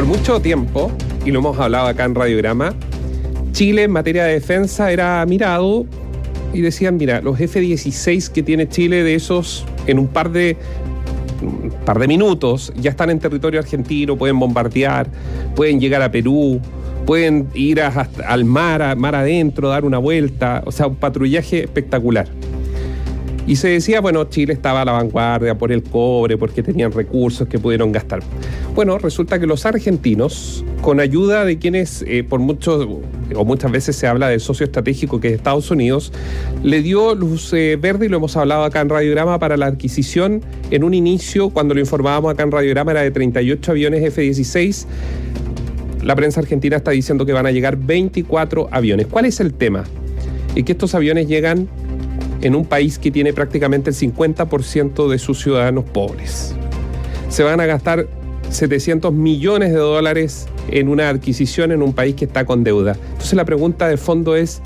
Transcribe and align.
por 0.00 0.16
mucho 0.16 0.40
tiempo, 0.40 0.90
y 1.26 1.30
lo 1.30 1.40
hemos 1.40 1.58
hablado 1.58 1.88
acá 1.88 2.06
en 2.06 2.14
Radiograma, 2.14 2.74
Chile 3.52 3.82
en 3.82 3.90
materia 3.90 4.24
de 4.24 4.32
defensa 4.32 4.90
era 4.90 5.26
mirado 5.26 5.84
y 6.54 6.62
decían, 6.62 6.96
mira, 6.96 7.20
los 7.20 7.38
F-16 7.38 8.30
que 8.30 8.42
tiene 8.42 8.66
Chile 8.66 9.04
de 9.04 9.14
esos 9.14 9.66
en 9.86 9.98
un 9.98 10.06
par 10.06 10.30
de 10.30 10.56
par 11.84 11.98
de 11.98 12.08
minutos 12.08 12.72
ya 12.76 12.88
están 12.88 13.10
en 13.10 13.18
territorio 13.18 13.60
argentino, 13.60 14.16
pueden 14.16 14.38
bombardear, 14.38 15.06
pueden 15.54 15.78
llegar 15.78 16.00
a 16.00 16.10
Perú, 16.10 16.62
pueden 17.04 17.48
ir 17.52 17.82
al 17.82 18.44
mar, 18.46 18.96
mar 18.96 19.14
adentro, 19.14 19.68
dar 19.68 19.84
una 19.84 19.98
vuelta, 19.98 20.62
o 20.64 20.72
sea, 20.72 20.86
un 20.86 20.96
patrullaje 20.96 21.64
espectacular. 21.64 22.26
Y 23.46 23.56
se 23.56 23.68
decía, 23.68 24.00
bueno, 24.00 24.24
Chile 24.24 24.54
estaba 24.54 24.80
a 24.80 24.84
la 24.86 24.92
vanguardia 24.92 25.58
por 25.58 25.72
el 25.72 25.82
cobre, 25.82 26.38
porque 26.38 26.62
tenían 26.62 26.90
recursos 26.90 27.46
que 27.48 27.58
pudieron 27.58 27.92
gastar. 27.92 28.20
Bueno, 28.74 28.98
resulta 28.98 29.40
que 29.40 29.46
los 29.46 29.66
argentinos, 29.66 30.64
con 30.80 31.00
ayuda 31.00 31.44
de 31.44 31.58
quienes 31.58 32.04
eh, 32.06 32.22
por 32.22 32.38
muchos 32.38 32.86
o 33.34 33.44
muchas 33.44 33.70
veces 33.72 33.96
se 33.96 34.06
habla 34.06 34.28
del 34.28 34.40
socio 34.40 34.64
estratégico 34.64 35.20
que 35.20 35.28
es 35.28 35.34
Estados 35.34 35.70
Unidos, 35.70 36.12
le 36.62 36.80
dio 36.80 37.14
luz 37.14 37.52
eh, 37.52 37.76
verde, 37.80 38.06
y 38.06 38.08
lo 38.08 38.18
hemos 38.18 38.36
hablado 38.36 38.64
acá 38.64 38.80
en 38.80 38.88
Radiograma, 38.88 39.38
para 39.38 39.56
la 39.56 39.66
adquisición 39.66 40.42
en 40.70 40.84
un 40.84 40.94
inicio, 40.94 41.50
cuando 41.50 41.74
lo 41.74 41.80
informábamos 41.80 42.32
acá 42.32 42.44
en 42.44 42.52
Radiograma, 42.52 42.92
era 42.92 43.02
de 43.02 43.10
38 43.10 43.72
aviones 43.72 44.04
F-16. 44.04 44.86
La 46.02 46.14
prensa 46.16 46.40
argentina 46.40 46.76
está 46.76 46.92
diciendo 46.92 47.26
que 47.26 47.32
van 47.32 47.46
a 47.46 47.50
llegar 47.50 47.76
24 47.76 48.68
aviones. 48.70 49.06
¿Cuál 49.08 49.26
es 49.26 49.40
el 49.40 49.52
tema? 49.52 49.84
Y 50.54 50.62
que 50.62 50.72
estos 50.72 50.94
aviones 50.94 51.28
llegan 51.28 51.68
en 52.40 52.54
un 52.54 52.64
país 52.64 52.98
que 52.98 53.10
tiene 53.10 53.32
prácticamente 53.32 53.90
el 53.90 53.96
50% 53.96 55.08
de 55.08 55.18
sus 55.18 55.42
ciudadanos 55.42 55.84
pobres. 55.84 56.54
Se 57.28 57.42
van 57.42 57.60
a 57.60 57.66
gastar 57.66 58.08
700 58.50 59.12
millones 59.12 59.72
de 59.72 59.78
dólares 59.78 60.46
en 60.70 60.88
una 60.88 61.08
adquisición 61.08 61.72
en 61.72 61.82
un 61.82 61.92
país 61.92 62.14
que 62.14 62.24
está 62.24 62.44
con 62.44 62.64
deuda. 62.64 62.96
Entonces 63.12 63.34
la 63.34 63.44
pregunta 63.44 63.88
de 63.88 63.96
fondo 63.96 64.36
es, 64.36 64.60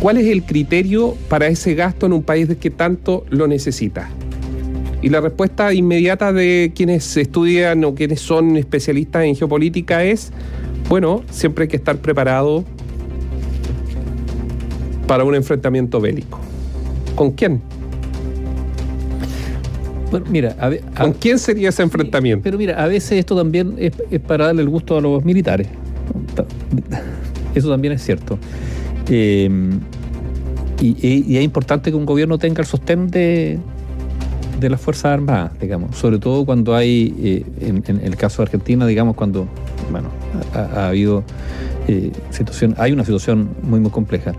¿cuál 0.00 0.16
es 0.18 0.26
el 0.26 0.44
criterio 0.44 1.16
para 1.28 1.48
ese 1.48 1.74
gasto 1.74 2.06
en 2.06 2.12
un 2.12 2.22
país 2.22 2.48
que 2.60 2.70
tanto 2.70 3.24
lo 3.28 3.46
necesita? 3.46 4.08
Y 5.02 5.08
la 5.08 5.20
respuesta 5.20 5.74
inmediata 5.74 6.32
de 6.32 6.72
quienes 6.74 7.16
estudian 7.16 7.84
o 7.84 7.94
quienes 7.94 8.20
son 8.20 8.56
especialistas 8.56 9.24
en 9.24 9.36
geopolítica 9.36 10.02
es, 10.04 10.32
bueno, 10.88 11.22
siempre 11.30 11.64
hay 11.64 11.68
que 11.68 11.76
estar 11.76 11.98
preparado 11.98 12.64
para 15.06 15.24
un 15.24 15.34
enfrentamiento 15.34 16.00
bélico. 16.00 16.40
¿Con 17.14 17.32
quién? 17.32 17.62
Bueno, 20.16 20.32
mira, 20.32 20.56
¿con 20.98 21.12
quién 21.12 21.38
sería 21.38 21.68
ese 21.68 21.82
enfrentamiento? 21.82 22.42
Pero 22.42 22.56
mira, 22.56 22.82
a 22.82 22.86
veces 22.86 23.12
esto 23.12 23.36
también 23.36 23.74
es, 23.78 23.92
para 24.20 24.46
darle 24.46 24.62
el 24.62 24.68
gusto 24.70 24.96
a 24.96 25.00
los 25.02 25.24
militares. 25.24 25.68
Eso 27.54 27.68
también 27.68 27.92
es 27.92 28.02
cierto. 28.02 28.38
Eh, 29.10 29.50
y, 30.80 31.36
es 31.36 31.44
importante 31.44 31.90
que 31.90 31.96
un 31.96 32.06
gobierno 32.06 32.38
tenga 32.38 32.62
el 32.62 32.66
sostén 32.66 33.08
de, 33.10 33.58
de 34.58 34.70
las 34.70 34.80
Fuerzas 34.80 35.12
Armadas, 35.12 35.52
digamos, 35.60 35.96
sobre 35.96 36.18
todo 36.18 36.46
cuando 36.46 36.74
hay, 36.74 37.14
eh, 37.18 37.44
en, 37.60 38.00
el 38.02 38.16
caso 38.16 38.38
de 38.38 38.44
Argentina, 38.44 38.86
digamos, 38.86 39.16
cuando, 39.16 39.46
bueno, 39.90 40.08
ha, 40.54 40.88
habido 40.88 41.24
eh, 41.88 42.10
situación, 42.30 42.74
hay 42.78 42.92
una 42.92 43.04
situación 43.04 43.50
muy, 43.62 43.80
muy 43.80 43.90
compleja. 43.90 44.32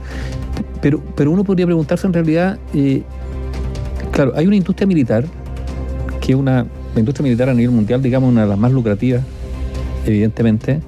Pero, 0.82 1.04
pero 1.16 1.30
uno 1.30 1.44
podría 1.44 1.68
preguntarse 1.68 2.08
en 2.08 2.14
realidad, 2.14 2.58
claro, 4.12 4.34
hay 4.36 4.48
una 4.48 4.56
industria 4.56 4.88
militar, 4.88 5.26
que 6.28 6.34
es 6.34 6.38
una, 6.38 6.66
la 6.94 7.00
industria 7.00 7.24
militar 7.24 7.48
a 7.48 7.54
nivel 7.54 7.74
mundial, 7.74 8.02
digamos, 8.02 8.30
una 8.30 8.42
de 8.42 8.50
las 8.50 8.60
más 8.60 8.74
lucrativas, 8.74 9.24
evidentemente, 10.06 10.82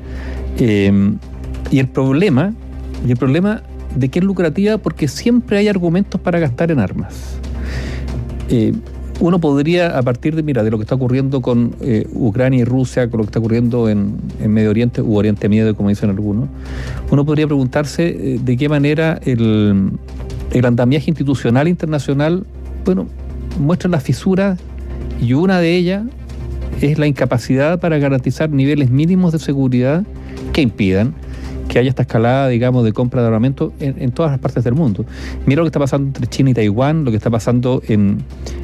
y 0.59 1.79
el 1.79 1.87
problema, 1.87 2.53
y 3.07 3.11
el 3.11 3.15
problema 3.15 3.63
de 3.95 4.09
que 4.09 4.19
es 4.19 4.25
lucrativa 4.25 4.77
porque 4.79 5.07
siempre 5.07 5.57
hay 5.59 5.69
argumentos 5.69 6.19
para 6.19 6.39
gastar 6.39 6.71
en 6.71 6.79
armas. 6.79 7.39
Uno 9.21 9.39
podría, 9.39 9.97
a 9.97 10.01
partir 10.01 10.35
de, 10.35 10.43
mira, 10.43 10.61
de 10.61 10.71
lo 10.71 10.77
que 10.77 10.83
está 10.83 10.95
ocurriendo 10.95 11.41
con 11.41 11.73
eh, 11.79 12.05
Ucrania 12.13 12.59
y 12.59 12.63
Rusia, 12.65 13.09
con 13.09 13.19
lo 13.19 13.23
que 13.23 13.29
está 13.29 13.39
ocurriendo 13.39 13.87
en, 13.87 14.17
Medio 14.45 14.69
Oriente, 14.69 15.01
u 15.01 15.17
Oriente 15.17 15.47
Medio, 15.47 15.73
como 15.73 15.87
dicen 15.87 16.09
algunos, 16.09 16.49
uno 17.11 17.25
podría 17.25 17.45
preguntarse 17.45 18.07
eh, 18.07 18.39
de 18.43 18.57
qué 18.57 18.67
manera 18.67 19.19
el, 19.25 19.91
el 20.51 20.65
andamiaje 20.65 21.11
institucional 21.11 21.69
internacional, 21.69 22.45
bueno, 22.83 23.07
muestra 23.59 23.89
las 23.89 24.03
fisuras 24.03 24.59
y 25.21 25.33
una 25.33 25.59
de 25.59 25.75
ellas 25.75 26.03
es 26.81 26.97
la 26.97 27.07
incapacidad 27.07 27.79
para 27.79 27.97
garantizar 27.97 28.49
niveles 28.49 28.89
mínimos 28.89 29.33
de 29.33 29.39
seguridad 29.39 30.03
que 30.53 30.61
impidan 30.61 31.13
que 31.69 31.77
haya 31.77 31.89
esta 31.89 32.01
escalada, 32.01 32.47
digamos, 32.47 32.83
de 32.83 32.93
compra 32.93 33.21
de 33.21 33.27
armamento 33.27 33.71
en, 33.79 34.11
todas 34.11 34.31
las 34.31 34.39
partes 34.39 34.63
del 34.63 34.73
mundo. 34.73 35.05
Mira 35.45 35.59
lo 35.59 35.65
que 35.65 35.67
está 35.67 35.79
pasando 35.79 36.07
entre 36.07 36.25
China 36.27 36.49
y 36.49 36.53
Taiwán, 36.55 37.05
lo 37.05 37.11
que 37.11 37.17
está 37.17 37.29
pasando 37.29 37.83
en, 37.87 38.23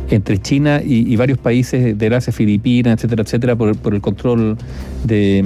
entre 0.09 0.39
China 0.39 0.81
y, 0.83 1.15
varios 1.15 1.37
países 1.37 1.97
del 1.97 2.13
Asia, 2.13 2.33
Filipinas, 2.33 2.95
etcétera, 2.95 3.21
etcétera, 3.21 3.55
por, 3.55 3.93
el 3.93 4.01
control 4.01 4.57
de, 5.03 5.45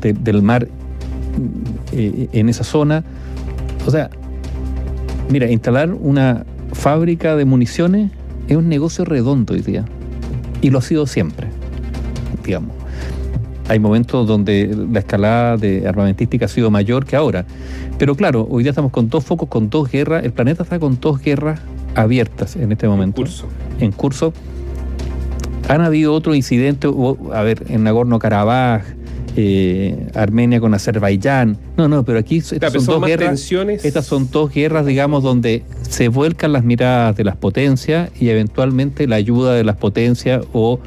del 0.00 0.42
mar 0.42 0.66
eh, 1.92 2.28
en 2.32 2.48
esa 2.48 2.64
zona. 2.64 3.04
O 3.86 3.90
sea, 3.90 4.10
mira, 5.30 5.48
instalar 5.48 5.94
una 5.94 6.44
fábrica 6.72 7.36
de 7.36 7.44
municiones 7.44 8.10
es 8.48 8.56
un 8.56 8.68
negocio 8.68 9.04
redondo 9.04 9.54
hoy 9.54 9.62
día. 9.62 9.84
Y 10.60 10.70
lo 10.70 10.78
ha 10.78 10.82
sido 10.82 11.06
siempre, 11.06 11.48
digamos 12.44 12.80
hay 13.70 13.78
momentos 13.78 14.26
donde 14.26 14.76
la 14.90 14.98
escalada 14.98 15.56
de 15.56 15.86
armamentística 15.86 16.46
ha 16.46 16.48
sido 16.48 16.72
mayor 16.72 17.04
que 17.04 17.14
ahora. 17.14 17.44
Pero 17.98 18.16
claro, 18.16 18.44
hoy 18.50 18.64
día 18.64 18.70
estamos 18.70 18.90
con 18.90 19.08
dos 19.08 19.22
focos, 19.24 19.48
con 19.48 19.70
dos 19.70 19.88
guerras. 19.88 20.24
El 20.24 20.32
planeta 20.32 20.64
está 20.64 20.80
con 20.80 20.98
dos 20.98 21.22
guerras 21.22 21.60
abiertas 21.94 22.56
en 22.56 22.72
este 22.72 22.88
momento. 22.88 23.20
En 23.20 23.26
curso. 23.26 23.46
En 23.78 23.92
curso. 23.92 24.32
Han 25.68 25.82
habido 25.82 26.12
otros 26.14 26.34
incidentes, 26.34 26.90
a 27.32 27.42
ver, 27.42 27.62
en 27.68 27.84
Nagorno-Karabaj, 27.84 28.82
eh, 29.36 30.08
Armenia 30.14 30.60
con 30.60 30.74
Azerbaiyán. 30.74 31.56
No, 31.76 31.88
no, 31.88 32.04
pero 32.04 32.18
aquí 32.18 32.38
estas 32.38 32.72
son 32.72 32.86
dos 32.86 33.06
guerras. 33.06 33.52
Estas 33.84 34.06
son 34.06 34.28
dos 34.30 34.52
guerras, 34.52 34.86
digamos, 34.86 35.22
donde 35.22 35.62
se 35.88 36.08
vuelcan 36.08 36.52
las 36.52 36.64
miradas 36.64 37.16
de 37.16 37.24
las 37.24 37.36
potencias 37.36 38.10
y 38.18 38.28
eventualmente 38.28 39.06
la 39.06 39.16
ayuda 39.16 39.54
de 39.54 39.64
las 39.64 39.76
potencias 39.76 40.44
o 40.52 40.80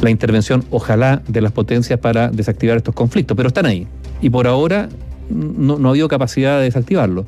la 0.00 0.10
intervención, 0.10 0.64
ojalá, 0.70 1.22
de 1.28 1.40
las 1.40 1.52
potencias 1.52 1.98
para 1.98 2.30
desactivar 2.30 2.76
estos 2.76 2.94
conflictos, 2.94 3.36
pero 3.36 3.48
están 3.48 3.66
ahí. 3.66 3.86
Y 4.20 4.30
por 4.30 4.46
ahora 4.46 4.88
no, 5.30 5.74
ha 5.86 5.90
habido 5.90 6.08
capacidad 6.08 6.58
de 6.58 6.64
desactivarlo. 6.64 7.26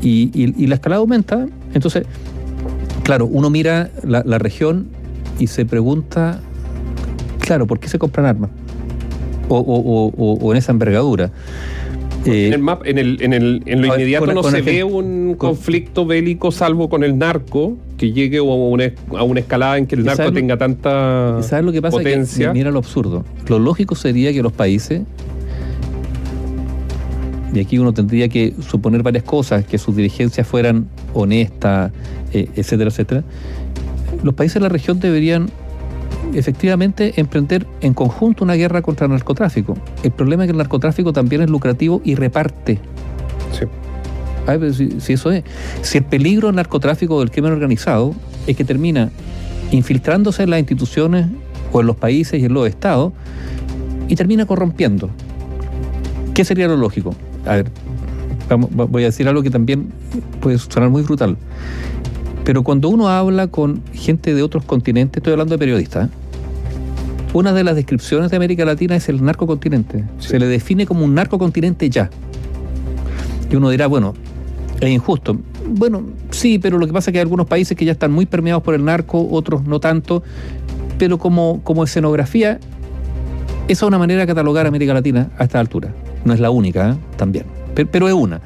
Y, 0.00 0.66
la 0.66 0.76
escalada 0.76 1.00
aumenta, 1.00 1.46
entonces, 1.74 2.04
claro, 3.02 3.26
uno 3.26 3.50
mira 3.50 3.90
la, 4.04 4.38
región 4.38 4.88
y 5.38 5.48
se 5.48 5.66
pregunta, 5.66 6.40
claro, 7.40 7.66
¿por 7.66 7.80
qué 7.80 7.88
se 7.88 7.98
compran 7.98 8.26
armas? 8.26 8.50
O 9.48 10.52
en 10.52 10.56
esa 10.56 10.72
envergadura 10.72 11.30
en 12.24 12.52
el 12.52 12.58
map, 12.60 12.82
en, 12.84 12.98
el, 12.98 13.22
en, 13.22 13.32
el, 13.32 13.62
en 13.66 13.80
lo 13.80 13.94
inmediato 13.94 14.32
no 14.32 14.42
se 14.42 14.62
ve 14.62 14.84
un 14.84 15.34
conflicto 15.36 16.06
bélico 16.06 16.50
salvo 16.50 16.88
con 16.88 17.04
el 17.04 17.18
narco 17.18 17.76
que 17.96 18.12
llegue 18.12 18.38
a 18.38 18.42
una, 18.42 18.92
a 19.16 19.22
una 19.22 19.40
escalada 19.40 19.78
en 19.78 19.86
que 19.86 19.94
el 19.94 20.04
narco 20.04 20.32
tenga 20.32 20.56
tanta 20.56 21.42
¿sabes 21.42 21.64
lo 21.64 21.72
que 21.72 21.82
pasa? 21.82 21.96
potencia. 21.96 22.52
mira 22.52 22.70
lo 22.70 22.78
absurdo. 22.78 23.24
Lo 23.48 23.58
lógico 23.58 23.94
sería 23.94 24.32
que 24.32 24.42
los 24.42 24.52
países 24.52 25.02
y 27.52 27.60
aquí 27.60 27.78
uno 27.78 27.94
tendría 27.94 28.28
que 28.28 28.54
suponer 28.60 29.02
varias 29.02 29.24
cosas, 29.24 29.64
que 29.64 29.78
sus 29.78 29.96
dirigencias 29.96 30.46
fueran 30.46 30.86
honestas, 31.14 31.92
eh, 32.32 32.48
etcétera, 32.54 32.90
etcétera. 32.90 33.24
Los 34.22 34.34
países 34.34 34.54
de 34.54 34.60
la 34.60 34.68
región 34.68 35.00
deberían 35.00 35.48
efectivamente 36.34 37.14
emprender 37.16 37.66
en 37.80 37.94
conjunto 37.94 38.44
una 38.44 38.54
guerra 38.54 38.82
contra 38.82 39.06
el 39.06 39.12
narcotráfico. 39.12 39.76
El 40.02 40.12
problema 40.12 40.44
es 40.44 40.48
que 40.48 40.52
el 40.52 40.58
narcotráfico 40.58 41.12
también 41.12 41.42
es 41.42 41.50
lucrativo 41.50 42.00
y 42.04 42.14
reparte. 42.14 42.78
Sí. 43.52 44.98
si, 45.00 45.12
eso 45.12 45.30
es. 45.30 45.44
Si 45.82 45.98
el 45.98 46.04
peligro 46.04 46.48
del 46.48 46.56
narcotráfico 46.56 47.20
del 47.20 47.30
crimen 47.30 47.52
organizado 47.52 48.14
es 48.46 48.56
que 48.56 48.64
termina 48.64 49.10
infiltrándose 49.70 50.42
en 50.42 50.50
las 50.50 50.60
instituciones 50.60 51.26
o 51.72 51.80
en 51.80 51.86
los 51.86 51.96
países 51.96 52.40
y 52.40 52.46
en 52.46 52.54
los 52.54 52.68
estados 52.68 53.12
y 54.08 54.16
termina 54.16 54.46
corrompiendo. 54.46 55.10
¿Qué 56.34 56.44
sería 56.44 56.68
lo 56.68 56.76
lógico? 56.76 57.14
A 57.46 57.56
ver, 57.56 57.70
voy 58.56 59.02
a 59.02 59.06
decir 59.06 59.28
algo 59.28 59.42
que 59.42 59.50
también 59.50 59.88
puede 60.40 60.58
sonar 60.58 60.90
muy 60.90 61.02
brutal. 61.02 61.36
Pero 62.48 62.62
cuando 62.62 62.88
uno 62.88 63.08
habla 63.08 63.48
con 63.48 63.82
gente 63.92 64.32
de 64.32 64.42
otros 64.42 64.64
continentes, 64.64 65.18
estoy 65.18 65.32
hablando 65.32 65.52
de 65.52 65.58
periodistas, 65.58 66.08
¿eh? 66.08 66.10
una 67.34 67.52
de 67.52 67.62
las 67.62 67.76
descripciones 67.76 68.30
de 68.30 68.38
América 68.38 68.64
Latina 68.64 68.96
es 68.96 69.10
el 69.10 69.22
narcocontinente. 69.22 70.06
Se 70.18 70.38
le 70.38 70.46
define 70.46 70.86
como 70.86 71.04
un 71.04 71.14
narcocontinente 71.14 71.90
ya. 71.90 72.08
Y 73.50 73.56
uno 73.56 73.68
dirá, 73.68 73.86
bueno, 73.86 74.14
es 74.80 74.88
injusto. 74.88 75.36
Bueno, 75.66 76.04
sí, 76.30 76.58
pero 76.58 76.78
lo 76.78 76.86
que 76.86 76.92
pasa 76.94 77.10
es 77.10 77.12
que 77.12 77.18
hay 77.18 77.24
algunos 77.24 77.46
países 77.46 77.76
que 77.76 77.84
ya 77.84 77.92
están 77.92 78.12
muy 78.12 78.24
permeados 78.24 78.62
por 78.62 78.72
el 78.72 78.82
narco, 78.82 79.28
otros 79.30 79.64
no 79.64 79.78
tanto. 79.78 80.22
Pero 80.96 81.18
como, 81.18 81.60
como 81.64 81.84
escenografía, 81.84 82.60
Esa 83.68 83.84
es 83.84 83.88
una 83.88 83.98
manera 83.98 84.22
de 84.22 84.26
catalogar 84.26 84.64
a 84.64 84.70
América 84.70 84.94
Latina 84.94 85.28
a 85.36 85.44
esta 85.44 85.60
altura. 85.60 85.92
No 86.24 86.32
es 86.32 86.40
la 86.40 86.48
única, 86.48 86.92
¿eh? 86.92 86.94
también, 87.18 87.44
pero, 87.74 87.90
pero, 87.92 88.08
es 88.08 88.14
una. 88.14 88.40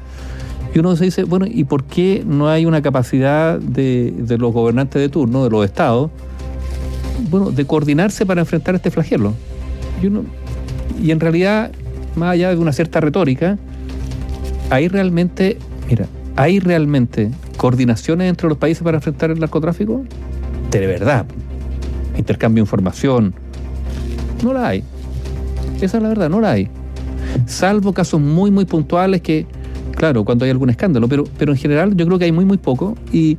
Y 0.73 0.79
uno 0.79 0.95
se 0.95 1.05
dice, 1.05 1.23
bueno, 1.23 1.45
¿y 1.47 1.65
por 1.65 1.83
qué 1.83 2.23
no 2.25 2.49
hay 2.49 2.65
una 2.65 2.81
capacidad 2.81 3.59
de, 3.59 4.11
de 4.17 4.37
los 4.37 4.51
gobernantes 4.51 4.99
de 4.99 5.07
turno, 5.07 5.43
de 5.43 5.49
los 5.51 5.63
estados, 5.65 6.09
bueno, 7.29 7.51
de 7.51 7.65
coordinarse 7.65 8.25
para 8.25 8.41
enfrentar 8.41 8.73
este 8.73 8.89
flagelo? 8.89 9.33
Y, 10.01 10.07
uno, 10.07 10.23
y 11.01 11.11
en 11.11 11.19
realidad, 11.19 11.71
más 12.15 12.31
allá 12.31 12.49
de 12.49 12.57
una 12.57 12.73
cierta 12.73 12.99
retórica, 12.99 13.59
hay 14.71 14.87
realmente, 14.87 15.59
mira, 15.87 16.07
¿hay 16.35 16.59
realmente 16.59 17.29
coordinaciones 17.57 18.29
entre 18.29 18.49
los 18.49 18.57
países 18.57 18.81
para 18.81 18.97
enfrentar 18.97 19.29
el 19.29 19.39
narcotráfico? 19.39 20.03
De 20.71 20.87
verdad. 20.87 21.25
Intercambio 22.17 22.63
de 22.63 22.65
información. 22.65 23.35
No 24.43 24.53
la 24.53 24.69
hay. 24.69 24.83
Esa 25.81 25.97
es 25.97 26.03
la 26.03 26.09
verdad, 26.09 26.29
no 26.29 26.41
la 26.41 26.51
hay. 26.51 26.67
Salvo 27.45 27.93
casos 27.93 28.19
muy, 28.19 28.49
muy 28.49 28.65
puntuales 28.65 29.21
que, 29.21 29.45
claro, 30.03 30.25
cuando 30.25 30.43
hay 30.43 30.51
algún 30.51 30.69
escándalo, 30.69 31.07
pero, 31.07 31.23
pero 31.37 31.53
en 31.53 31.57
general 31.57 31.95
yo 31.95 32.05
creo 32.05 32.19
que 32.19 32.25
hay 32.25 32.33
muy, 32.33 32.43
muy 32.43 32.57
poco 32.57 32.97
y, 33.13 33.37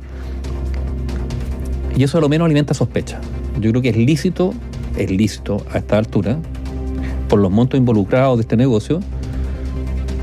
y 1.95 2.03
eso 2.03 2.17
a 2.17 2.21
lo 2.21 2.27
menos 2.27 2.47
alimenta 2.47 2.73
sospecha. 2.73 3.21
Yo 3.61 3.69
creo 3.69 3.83
que 3.83 3.89
es 3.89 3.95
lícito, 3.95 4.51
es 4.97 5.11
lícito 5.11 5.63
a 5.71 5.77
esta 5.77 5.99
altura, 5.99 6.39
por 7.29 7.37
los 7.37 7.51
montos 7.51 7.77
involucrados 7.77 8.39
de 8.39 8.41
este 8.41 8.57
negocio, 8.57 8.99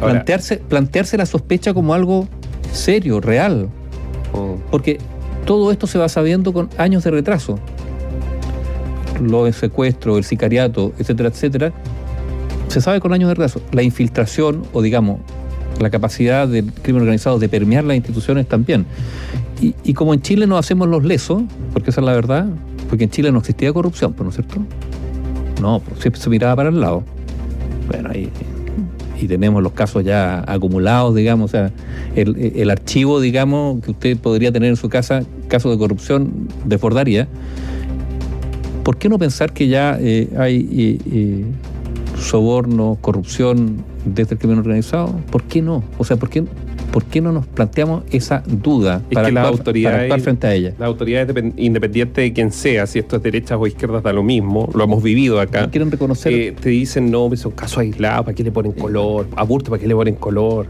Ahora, 0.00 0.14
plantearse, 0.14 0.56
plantearse 0.56 1.16
la 1.16 1.26
sospecha 1.26 1.72
como 1.74 1.94
algo 1.94 2.26
serio, 2.72 3.20
real. 3.20 3.68
Oh. 4.32 4.56
Porque 4.72 4.98
todo 5.46 5.70
esto 5.70 5.86
se 5.86 5.96
va 5.96 6.08
sabiendo 6.08 6.52
con 6.52 6.70
años 6.76 7.04
de 7.04 7.12
retraso. 7.12 7.60
Los 9.20 9.54
secuestros, 9.54 10.18
el 10.18 10.24
sicariato, 10.24 10.92
etcétera, 10.98 11.28
etcétera, 11.28 11.72
se 12.66 12.80
sabe 12.80 12.98
con 12.98 13.12
años 13.12 13.28
de 13.28 13.34
retraso. 13.34 13.60
La 13.70 13.84
infiltración, 13.84 14.64
o 14.72 14.82
digamos, 14.82 15.20
la 15.80 15.90
capacidad 15.90 16.46
del 16.48 16.72
crimen 16.72 17.02
organizado 17.02 17.38
de 17.38 17.48
permear 17.48 17.84
las 17.84 17.96
instituciones 17.96 18.46
también. 18.48 18.86
Y, 19.60 19.74
y, 19.84 19.94
como 19.94 20.12
en 20.12 20.22
Chile 20.22 20.46
no 20.46 20.58
hacemos 20.58 20.88
los 20.88 21.04
lesos, 21.04 21.42
porque 21.72 21.90
esa 21.90 22.00
es 22.00 22.04
la 22.04 22.12
verdad, 22.12 22.46
porque 22.88 23.04
en 23.04 23.10
Chile 23.10 23.30
no 23.30 23.38
existía 23.38 23.72
corrupción, 23.72 24.14
¿no 24.18 24.28
es 24.28 24.34
cierto? 24.34 24.56
No, 25.60 25.80
pues 25.80 26.00
siempre 26.00 26.20
se 26.20 26.28
miraba 26.30 26.56
para 26.56 26.68
el 26.70 26.80
lado. 26.80 27.04
Bueno, 27.88 28.10
ahí 28.12 28.28
y 29.22 29.28
tenemos 29.28 29.62
los 29.62 29.72
casos 29.72 30.04
ya 30.04 30.42
acumulados, 30.46 31.14
digamos, 31.14 31.50
o 31.50 31.52
sea, 31.52 31.70
el, 32.16 32.52
el, 32.56 32.70
archivo, 32.70 33.20
digamos, 33.20 33.80
que 33.82 33.92
usted 33.92 34.18
podría 34.18 34.50
tener 34.50 34.70
en 34.70 34.76
su 34.76 34.88
casa, 34.88 35.22
caso 35.48 35.70
de 35.70 35.78
corrupción, 35.78 36.48
desbordaría. 36.64 37.28
¿Por 38.82 38.96
qué 38.96 39.08
no 39.08 39.18
pensar 39.18 39.52
que 39.52 39.68
ya 39.68 39.96
eh, 40.00 40.28
hay 40.36 40.68
eh, 40.72 40.98
eh, 41.12 41.44
soborno, 42.18 42.98
corrupción 43.00 43.84
desde 44.04 44.34
el 44.34 44.38
crimen 44.38 44.58
organizado? 44.58 45.20
¿Por 45.30 45.42
qué 45.44 45.62
no? 45.62 45.82
O 45.98 46.04
sea, 46.04 46.16
¿por 46.16 46.28
qué, 46.28 46.44
¿por 46.92 47.04
qué 47.04 47.20
no 47.20 47.32
nos 47.32 47.46
planteamos 47.46 48.04
esa 48.10 48.42
duda 48.46 49.02
es 49.08 49.14
para, 49.14 49.28
que 49.28 49.38
actuar, 49.38 49.44
la 49.44 49.48
autoridad 49.48 49.90
para 49.90 50.02
actuar 50.02 50.20
frente 50.20 50.46
a 50.46 50.54
ella? 50.54 50.74
La 50.78 50.86
autoridad 50.86 51.28
independiente 51.56 52.20
de 52.20 52.32
quien 52.32 52.52
sea, 52.52 52.86
si 52.86 52.98
esto 52.98 53.16
es 53.16 53.22
derechas 53.22 53.58
o 53.60 53.66
izquierdas, 53.66 54.02
da 54.02 54.12
lo 54.12 54.22
mismo, 54.22 54.68
lo 54.74 54.84
hemos 54.84 55.02
vivido 55.02 55.40
acá. 55.40 55.62
No 55.62 55.70
quieren 55.70 55.90
reconocer. 55.90 56.32
Eh, 56.32 56.52
te 56.52 56.70
dicen, 56.70 57.10
no, 57.10 57.34
son 57.36 57.52
casos 57.52 57.78
aislados, 57.78 58.24
¿para 58.26 58.34
qué 58.34 58.44
le 58.44 58.52
ponen 58.52 58.72
color? 58.72 59.26
Aburto, 59.36 59.70
¿para 59.70 59.80
qué 59.80 59.88
le 59.88 59.94
ponen 59.94 60.14
color? 60.16 60.66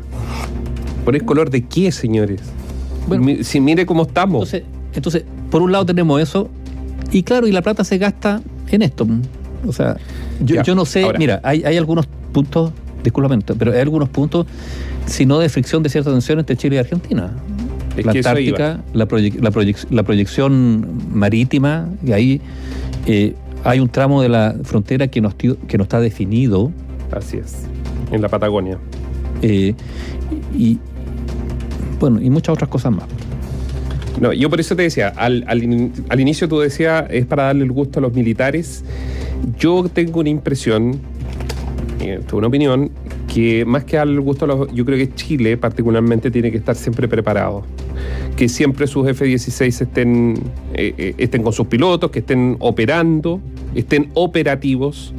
¿Poner 1.05 1.25
color 1.25 1.51
de 1.51 1.63
qué, 1.63 1.91
señores? 1.91 2.41
Bueno, 3.09 3.43
si 3.43 3.61
mire 3.61 3.85
cómo 3.87 4.03
estamos. 4.03 4.53
Entonces, 4.53 4.63
entonces, 4.95 5.25
por 5.51 5.63
un 5.63 5.73
lado 5.73 5.87
tenemos 5.87 6.21
eso, 6.21 6.49
y 7.11 7.23
claro, 7.23 7.47
y 7.47 7.53
la 7.53 7.63
plata 7.63 7.85
se 7.85 7.99
gasta 7.99 8.41
en 8.71 8.83
esto. 8.83 9.07
O 9.67 9.73
sea, 9.73 9.97
yo, 10.41 10.75
no 10.75 10.85
sé, 10.85 11.05
ahora. 11.05 11.19
mira, 11.19 11.41
hay, 11.45 11.63
hay 11.65 11.77
algunos 11.77 12.07
puntos, 12.33 12.73
discúlpame, 13.03 13.43
pero 13.59 13.73
hay 13.73 13.81
algunos 13.81 14.09
puntos 14.09 14.47
sino 15.07 15.39
de 15.39 15.49
fricción 15.49 15.83
de 15.83 15.89
cierta 15.89 16.11
tensión 16.11 16.39
entre 16.39 16.57
Chile 16.57 16.77
y 16.77 16.79
Argentina. 16.79 17.33
Es 17.97 18.07
la 18.07 18.13
Antártica, 18.13 18.81
la, 18.95 19.07
proyec 19.07 19.43
la, 19.43 19.51
proyec 19.51 19.91
la, 19.91 20.03
proyección 20.03 20.87
marítima, 21.13 21.89
y 22.05 22.13
ahí 22.13 22.41
eh, 23.07 23.35
hay 23.65 23.81
un 23.81 23.89
tramo 23.89 24.23
de 24.23 24.29
la 24.29 24.57
frontera 24.63 25.09
que 25.09 25.21
no, 25.21 25.37
que 25.37 25.77
no 25.77 25.83
está 25.83 26.01
definido. 26.01 26.73
Así 27.11 27.37
es, 27.37 27.67
en 28.11 28.23
la 28.23 28.29
Patagonia. 28.29 28.79
Eh, 29.43 29.75
y 30.57 30.79
bueno, 32.01 32.21
y 32.21 32.31
muchas 32.31 32.55
otras 32.55 32.71
cosas 32.71 32.93
más. 32.93 33.05
No, 34.21 34.33
yo 34.33 34.49
por 34.49 34.61
eso 34.61 34.77
te 34.77 34.83
decía, 34.83 35.13
al, 35.17 35.45
al, 35.47 35.91
al 36.09 36.21
inicio 36.21 36.49
tú 36.49 36.61
decías, 36.61 37.05
es 37.11 37.27
para 37.27 37.45
darle 37.45 37.65
el 37.65 37.73
gusto 37.73 37.99
a 37.99 38.03
los 38.03 38.13
militares. 38.15 38.85
Yo 39.59 39.89
tengo 39.93 40.21
una 40.21 40.29
impresión, 40.29 41.01
una 42.33 42.47
opinión, 42.47 42.91
que 43.33 43.65
más 43.65 43.85
que 43.85 43.99
al 43.99 44.21
gusto, 44.21 44.47
los, 44.47 44.73
yo 44.73 44.85
creo 44.85 44.99
que 44.99 45.15
Chile 45.15 45.57
particularmente 45.57 46.31
tiene 46.31 46.51
que 46.51 46.59
estar 46.59 46.75
siempre 46.75 47.09
preparado. 47.09 47.65
Que 48.37 48.49
siempre 48.49 48.87
sus 48.87 49.07
F-16 49.09 49.83
estén, 49.83 50.35
eh, 50.75 51.15
estén 51.19 51.43
con 51.43 51.53
sus 51.53 51.67
pilotos, 51.67 52.11
que 52.11 52.21
estén 52.21 52.57
operando, 52.61 53.41
estén 53.75 54.11
operativos, 54.15 55.15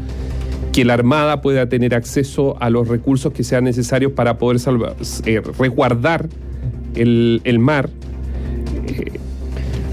que 0.73 0.83
la 0.83 0.95
Armada 0.95 1.41
pueda 1.41 1.69
tener 1.69 1.93
acceso 1.93 2.57
a 2.59 2.69
los 2.69 2.87
recursos 2.87 3.31
que 3.31 3.43
sean 3.43 3.63
necesarios 3.63 4.11
para 4.13 4.37
poder 4.37 4.59
salvar, 4.59 4.95
eh, 5.25 5.41
resguardar 5.59 6.27
el, 6.95 7.41
el 7.43 7.59
mar, 7.59 7.89
eh, 8.87 9.19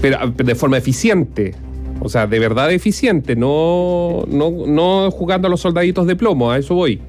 pero 0.01 0.17
de 0.31 0.55
forma 0.55 0.77
eficiente. 0.77 1.53
O 2.01 2.09
sea, 2.09 2.27
de 2.27 2.39
verdad 2.39 2.71
eficiente, 2.71 3.35
no, 3.35 4.25
no, 4.27 4.51
no 4.67 5.11
jugando 5.11 5.47
a 5.47 5.51
los 5.51 5.61
soldaditos 5.61 6.07
de 6.07 6.15
plomo, 6.15 6.51
a 6.51 6.57
eso 6.57 6.73
voy. 6.73 6.99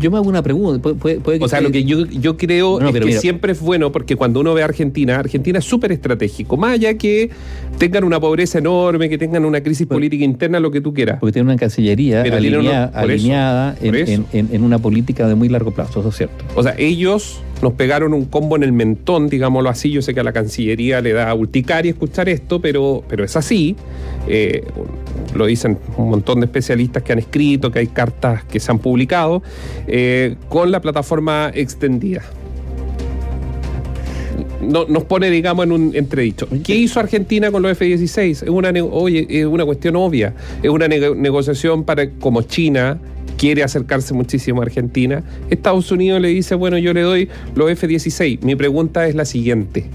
Yo 0.00 0.10
me 0.10 0.16
hago 0.16 0.28
una 0.28 0.42
pregunta. 0.42 0.82
Puede, 0.94 1.20
puede 1.20 1.38
que 1.38 1.44
o 1.44 1.48
sea, 1.48 1.60
lo 1.60 1.70
que 1.70 1.84
yo, 1.84 2.06
yo 2.06 2.38
creo 2.38 2.80
no, 2.80 2.88
es 2.88 2.94
que 2.94 3.04
mira. 3.04 3.20
siempre 3.20 3.52
es 3.52 3.60
bueno, 3.60 3.92
porque 3.92 4.16
cuando 4.16 4.40
uno 4.40 4.54
ve 4.54 4.62
a 4.62 4.64
Argentina, 4.64 5.18
Argentina 5.18 5.58
es 5.58 5.64
súper 5.66 5.92
estratégico. 5.92 6.56
Más 6.56 6.72
allá 6.72 6.96
que 6.96 7.30
tengan 7.76 8.04
una 8.04 8.18
pobreza 8.18 8.58
enorme, 8.58 9.10
que 9.10 9.18
tengan 9.18 9.44
una 9.44 9.62
crisis 9.62 9.86
pero, 9.86 9.96
política 9.96 10.24
interna, 10.24 10.58
lo 10.58 10.70
que 10.70 10.80
tú 10.80 10.94
quieras. 10.94 11.18
Porque 11.20 11.32
tiene 11.32 11.50
una 11.50 11.58
cancillería 11.58 12.22
alineada, 12.22 12.90
uno, 12.92 12.98
alineada 12.98 13.76
eso, 13.80 14.12
en, 14.12 14.26
en, 14.32 14.48
en, 14.52 14.64
una 14.64 14.78
política 14.78 15.28
de 15.28 15.34
muy 15.34 15.50
largo 15.50 15.70
plazo, 15.72 16.00
eso 16.00 16.08
es 16.08 16.16
cierto. 16.16 16.44
O 16.54 16.62
sea, 16.62 16.74
ellos 16.78 17.42
nos 17.62 17.74
pegaron 17.74 18.14
un 18.14 18.24
combo 18.24 18.56
en 18.56 18.62
el 18.62 18.72
mentón, 18.72 19.28
digámoslo 19.28 19.68
así. 19.68 19.90
Yo 19.90 20.02
sé 20.02 20.14
que 20.14 20.20
a 20.20 20.24
la 20.24 20.32
Cancillería 20.32 21.00
le 21.00 21.12
da 21.12 21.34
urticaria 21.34 21.90
escuchar 21.90 22.28
esto, 22.28 22.60
pero, 22.60 23.04
pero 23.08 23.24
es 23.24 23.36
así. 23.36 23.76
Eh, 24.26 24.64
lo 25.34 25.46
dicen 25.46 25.78
un 25.96 26.10
montón 26.10 26.40
de 26.40 26.46
especialistas 26.46 27.02
que 27.02 27.12
han 27.12 27.18
escrito, 27.18 27.70
que 27.70 27.80
hay 27.80 27.86
cartas 27.86 28.44
que 28.44 28.60
se 28.60 28.70
han 28.70 28.78
publicado, 28.78 29.42
eh, 29.86 30.36
con 30.48 30.70
la 30.70 30.80
plataforma 30.80 31.50
extendida. 31.54 32.22
No, 34.70 34.86
nos 34.86 35.04
pone, 35.04 35.30
digamos, 35.30 35.64
en 35.64 35.72
un 35.72 35.96
entredicho. 35.96 36.46
¿Qué 36.64 36.76
hizo 36.76 37.00
Argentina 37.00 37.50
con 37.50 37.62
los 37.62 37.72
F-16? 37.72 38.30
Es 38.30 38.42
una, 38.48 38.70
oye, 38.84 39.26
es 39.28 39.44
una 39.44 39.64
cuestión 39.64 39.96
obvia. 39.96 40.34
Es 40.62 40.70
una 40.70 40.86
ne 40.86 41.14
negociación 41.16 41.84
para, 41.84 42.08
como 42.10 42.42
China 42.42 42.98
quiere 43.36 43.62
acercarse 43.62 44.14
muchísimo 44.14 44.60
a 44.60 44.64
Argentina. 44.64 45.24
Estados 45.48 45.90
Unidos 45.90 46.20
le 46.20 46.28
dice, 46.28 46.54
bueno, 46.54 46.78
yo 46.78 46.92
le 46.92 47.00
doy 47.00 47.28
los 47.54 47.70
F-16. 47.70 48.42
Mi 48.42 48.54
pregunta 48.54 49.08
es 49.08 49.14
la 49.14 49.24
siguiente. 49.24 49.86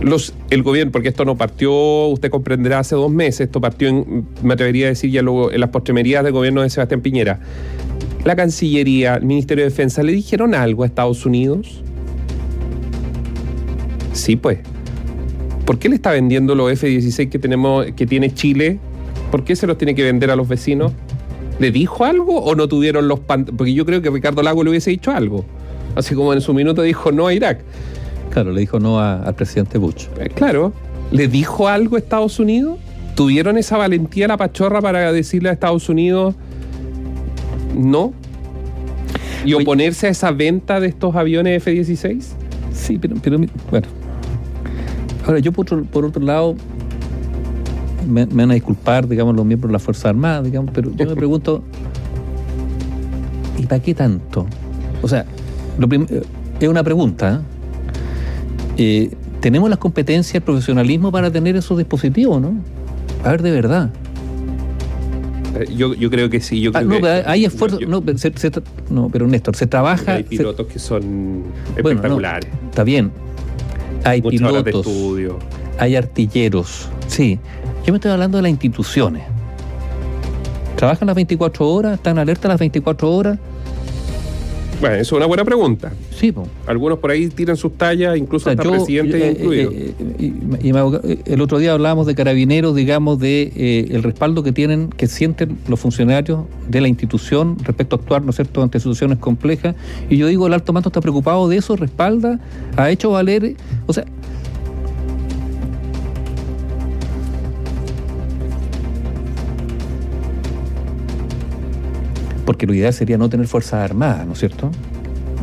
Los, 0.00 0.34
el 0.50 0.62
gobierno, 0.62 0.92
porque 0.92 1.08
esto 1.08 1.24
no 1.24 1.36
partió, 1.36 2.08
usted 2.08 2.30
comprenderá, 2.30 2.80
hace 2.80 2.94
dos 2.94 3.10
meses, 3.10 3.42
esto 3.42 3.60
partió, 3.60 3.88
en, 3.88 4.26
me 4.42 4.54
atrevería 4.54 4.86
a 4.86 4.88
decir 4.90 5.10
ya 5.10 5.22
luego, 5.22 5.52
en 5.52 5.60
las 5.60 5.70
postremerías 5.70 6.24
del 6.24 6.32
gobierno 6.32 6.62
de 6.62 6.70
Sebastián 6.70 7.00
Piñera. 7.00 7.38
La 8.24 8.34
Cancillería, 8.34 9.16
el 9.16 9.24
Ministerio 9.24 9.64
de 9.64 9.70
Defensa, 9.70 10.02
¿le 10.02 10.12
dijeron 10.12 10.54
algo 10.54 10.82
a 10.82 10.86
Estados 10.86 11.24
Unidos? 11.26 11.82
Sí, 14.14 14.36
pues. 14.36 14.60
¿Por 15.66 15.78
qué 15.78 15.90
le 15.90 15.96
está 15.96 16.12
vendiendo 16.12 16.54
los 16.54 16.72
F-16 16.72 17.28
que, 17.28 17.38
tenemos, 17.38 17.84
que 17.94 18.06
tiene 18.06 18.32
Chile? 18.32 18.78
¿Por 19.30 19.44
qué 19.44 19.56
se 19.56 19.66
los 19.66 19.76
tiene 19.76 19.94
que 19.94 20.02
vender 20.02 20.30
a 20.30 20.36
los 20.36 20.48
vecinos? 20.48 20.92
¿Le 21.58 21.70
dijo 21.70 22.04
algo 22.04 22.40
o 22.42 22.54
no 22.54 22.66
tuvieron 22.66 23.06
los 23.06 23.20
Porque 23.20 23.74
yo 23.74 23.84
creo 23.84 24.00
que 24.00 24.10
Ricardo 24.10 24.42
Lago 24.42 24.64
le 24.64 24.70
hubiese 24.70 24.90
dicho 24.90 25.10
algo. 25.10 25.44
Así 25.94 26.14
como 26.14 26.32
en 26.32 26.40
su 26.40 26.54
minuto 26.54 26.80
dijo 26.80 27.12
no 27.12 27.26
a 27.26 27.34
Irak. 27.34 27.60
Claro, 28.30 28.52
le 28.52 28.60
dijo 28.60 28.80
no 28.80 28.98
a, 28.98 29.22
al 29.22 29.34
presidente 29.34 29.78
Bush. 29.78 30.06
Eh, 30.18 30.28
claro. 30.28 30.72
¿Le 31.10 31.28
dijo 31.28 31.68
algo 31.68 31.96
a 31.96 31.98
Estados 31.98 32.38
Unidos? 32.38 32.78
¿Tuvieron 33.14 33.58
esa 33.58 33.76
valentía 33.76 34.26
la 34.26 34.36
pachorra 34.36 34.80
para 34.80 35.12
decirle 35.12 35.50
a 35.50 35.52
Estados 35.52 35.88
Unidos 35.88 36.34
no? 37.74 38.12
¿Y 39.44 39.54
oponerse 39.54 40.06
a 40.06 40.10
esa 40.10 40.30
venta 40.30 40.80
de 40.80 40.88
estos 40.88 41.14
aviones 41.14 41.58
F-16? 41.58 42.22
Sí, 42.72 42.98
pero, 42.98 43.16
pero 43.22 43.38
bueno. 43.70 43.86
Ahora, 45.26 45.38
yo 45.38 45.52
por 45.52 45.64
otro, 45.64 45.84
por 45.84 46.04
otro 46.04 46.22
lado, 46.22 46.54
me, 48.08 48.26
me, 48.26 48.34
van 48.42 48.50
a 48.50 48.54
disculpar, 48.54 49.08
digamos, 49.08 49.34
los 49.34 49.44
miembros 49.46 49.70
de 49.70 49.72
la 49.74 49.78
Fuerza 49.78 50.08
Armada, 50.10 50.42
digamos, 50.42 50.70
pero 50.74 50.90
yo 50.94 51.06
me 51.06 51.16
pregunto, 51.16 51.62
¿y 53.58 53.66
para 53.66 53.80
qué 53.82 53.94
tanto? 53.94 54.46
O 55.02 55.08
sea, 55.08 55.24
lo 55.78 55.88
es 56.60 56.68
una 56.68 56.82
pregunta. 56.84 57.42
¿eh? 58.76 59.10
¿Tenemos 59.40 59.68
las 59.68 59.78
competencias, 59.78 60.34
el 60.36 60.42
profesionalismo 60.42 61.12
para 61.12 61.30
tener 61.30 61.56
esos 61.56 61.76
dispositivos, 61.76 62.40
no? 62.40 62.54
A 63.24 63.30
ver, 63.30 63.42
de 63.42 63.50
verdad. 63.50 63.90
Eh, 65.58 65.66
Yo, 65.76 65.94
yo 65.94 66.10
creo 66.10 66.30
que 66.30 66.40
sí. 66.40 66.60
Yo 66.60 66.70
Ah, 66.74 66.78
creo 66.80 66.88
no, 66.90 67.00
que- 67.00 67.22
hay 67.26 67.44
esfuerzo. 67.44 67.78
yo- 67.78 67.86
No, 67.88 68.00
pero 68.00 68.16
se- 68.18 68.32
se 68.36 68.50
tra- 68.50 68.62
no, 68.90 69.08
pero 69.10 69.26
Néstor, 69.26 69.54
se 69.56 69.66
trabaja. 69.66 70.14
hay 70.14 70.22
se- 70.24 70.30
pilotos 70.30 70.66
que 70.66 70.78
son 70.78 71.00
Bueno, 71.02 71.44
no, 71.82 71.90
espectaculares. 71.90 72.50
está 72.70 72.84
bien. 72.84 73.10
Hay 74.04 74.20
Muchas 74.22 74.42
horas 74.42 74.64
de 74.64 74.70
pilotos, 74.70 74.92
estudio. 74.92 75.38
hay 75.78 75.96
artilleros. 75.96 76.88
Sí. 77.06 77.38
Yo 77.86 77.92
me 77.92 77.96
estoy 77.98 78.10
hablando 78.10 78.38
de 78.38 78.42
las 78.42 78.50
instituciones. 78.50 79.24
¿Trabajan 80.76 81.06
las 81.06 81.14
24 81.16 81.68
horas? 81.68 81.94
¿Están 81.94 82.18
alertas 82.18 82.48
las 82.48 82.58
24 82.58 83.10
horas? 83.10 83.38
Bueno, 84.84 84.96
eso 84.96 85.14
es 85.14 85.18
una 85.18 85.24
buena 85.26 85.44
pregunta. 85.46 85.92
Sí, 86.14 86.30
po. 86.30 86.46
Algunos 86.66 86.98
por 86.98 87.10
ahí 87.10 87.28
tiran 87.28 87.56
sus 87.56 87.72
tallas, 87.72 88.18
incluso 88.18 88.50
O 88.50 88.52
sea, 88.52 88.52
hasta 88.52 88.64
yo, 88.64 88.70
presidentes 88.72 89.22
eh, 89.22 89.30
incluidos. 89.38 89.72
eh, 89.74 89.94
eh, 90.18 90.32
y- 90.62 91.32
el 91.32 91.40
otro 91.40 91.58
día 91.58 91.72
hablábamos 91.72 92.06
de 92.06 92.14
carabineros, 92.14 92.74
digamos, 92.76 93.18
de 93.18 93.88
el 93.90 94.02
respaldo 94.02 94.42
que 94.42 94.52
tienen, 94.52 94.90
que 94.90 95.06
sienten 95.06 95.56
los 95.68 95.80
funcionarios 95.80 96.40
de 96.68 96.82
la 96.82 96.88
institución 96.88 97.56
respecto 97.64 97.96
a 97.96 97.98
actuar, 97.98 98.22
¿no 98.22 98.28
es 98.30 98.36
cierto?, 98.36 98.62
ante 98.62 98.78
situaciones 98.78 99.16
complejas. 99.18 99.74
Y 100.10 100.18
yo 100.18 100.26
digo, 100.26 100.46
el 100.46 100.52
alto 100.52 100.74
mando 100.74 100.90
está 100.90 101.00
preocupado 101.00 101.48
de 101.48 101.56
eso, 101.56 101.76
respalda, 101.76 102.38
ha 102.76 102.90
hecho 102.90 103.10
valer, 103.10 103.56
o 103.86 103.92
sea. 103.94 104.04
Porque 112.44 112.66
lo 112.66 112.74
ideal 112.74 112.92
sería 112.92 113.16
no 113.18 113.28
tener 113.28 113.46
fuerzas 113.46 113.74
armadas, 113.90 114.26
¿no 114.26 114.32
es 114.34 114.38
cierto? 114.38 114.70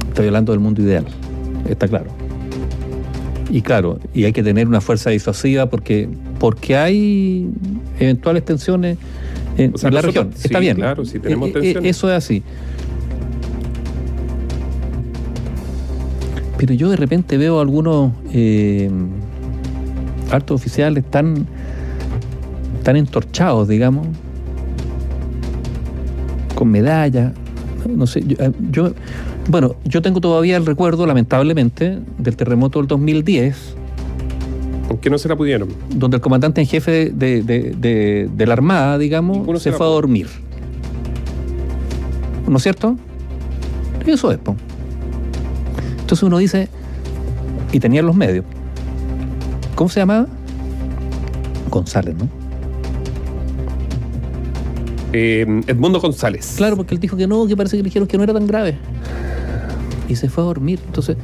Estoy 0.09 0.27
hablando 0.27 0.51
del 0.51 0.59
mundo 0.59 0.81
ideal, 0.81 1.05
está 1.69 1.87
claro. 1.87 2.11
Y 3.49 3.61
claro, 3.63 3.99
y 4.13 4.23
hay 4.25 4.33
que 4.33 4.43
tener 4.43 4.67
una 4.67 4.79
fuerza 4.81 5.09
disuasiva 5.09 5.65
porque, 5.69 6.07
porque 6.39 6.77
hay 6.77 7.49
eventuales 7.99 8.45
tensiones 8.45 8.97
en, 9.57 9.73
O 9.73 9.77
sea, 9.77 9.89
en 9.89 9.95
la 9.95 10.01
nosotros- 10.01 10.25
región. 10.25 10.33
sí, 10.41 10.47
Está 10.47 10.59
bien. 10.59 10.75
claro, 10.77 11.03
sí 11.05 11.19
tenemos 11.19 11.47
Eh, 11.47 11.51
eh, 11.51 11.53
tensiones. 11.53 11.97
Eso 11.97 12.09
es 12.09 12.15
así. 12.17 12.43
Pero 16.57 16.73
yo 16.75 16.89
de 16.89 16.95
repente 16.95 17.37
veo 17.37 17.59
algunos 17.59 18.11
eh, 18.33 18.89
altos 20.31 20.55
oficiales 20.61 21.03
tan, 21.09 21.47
tan 22.83 22.95
entorchados, 22.95 23.67
digamos, 23.67 24.07
con 26.61 26.69
medallas. 26.69 27.33
No 27.89 28.05
sé, 28.05 28.23
yo, 28.23 28.35
eh, 28.39 28.51
yo- 28.69 28.93
bueno, 29.49 29.73
yo 29.83 30.03
tengo 30.03 30.21
todavía 30.21 30.57
el 30.57 30.65
recuerdo, 30.67 31.07
lamentablemente, 31.07 31.97
del 32.19 32.35
terremoto 32.35 32.77
del 32.77 32.87
2010, 32.87 33.73
Aunque 34.87 35.09
no 35.09 35.17
se 35.17 35.27
la 35.27 35.35
pudieron. 35.35 35.69
donde 35.95 36.17
el 36.17 36.21
comandante 36.21 36.61
en 36.61 36.67
jefe 36.67 37.09
de, 37.11 37.41
de- 37.41 37.71
de- 37.75 38.29
de 38.31 38.45
la 38.45 38.53
Armada, 38.53 38.99
digamos, 38.99 39.37
Ninguno 39.37 39.57
se 39.57 39.71
fue 39.71 39.87
a 39.87 39.89
dormir. 39.89 40.27
¿No 42.47 42.57
es 42.57 42.61
cierto? 42.63 42.95
Eso 44.05 44.31
es, 44.31 44.37
po. 44.37 44.55
Entonces 46.01 46.21
uno 46.21 46.37
dice, 46.37 46.67
y 47.71 47.79
tenían 47.79 48.05
los 48.05 48.15
medios. 48.15 48.45
¿Cómo 49.73 49.89
se 49.89 49.99
llamaba? 50.01 50.27
González, 51.71 52.13
¿no? 52.15 52.40
Eh, 55.13 55.45
Edmundo 55.67 55.99
González. 55.99 56.53
Claro, 56.57 56.77
porque 56.77 56.95
él 56.95 57.01
dijo 57.01 57.17
que 57.17 57.27
no, 57.27 57.45
que 57.47 57.57
parece 57.57 57.77
que 57.77 57.83
le 57.83 57.87
dijeron 57.87 58.07
que 58.07 58.17
no 58.17 58.23
era 58.23 58.33
tan 58.33 58.47
grave. 58.47 58.77
Y 60.07 60.15
se 60.15 60.29
fue 60.29 60.43
a 60.43 60.47
dormir. 60.47 60.79
Entonces. 60.85 61.17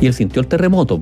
Y 0.00 0.06
él 0.06 0.14
sintió 0.14 0.40
el 0.40 0.48
terremoto. 0.48 1.00